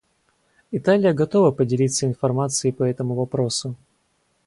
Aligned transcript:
Италия 0.71 1.13
готова 1.13 1.51
поделиться 1.51 2.07
информацией 2.07 2.73
по 2.73 2.81
этому 2.81 3.13
вопросу. 3.13 3.75